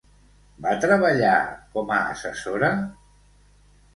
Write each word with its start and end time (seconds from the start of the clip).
Va 0.65 0.71
treballar 0.85 1.33
com 1.75 1.93
a 1.97 1.99
assessora? 2.15 2.73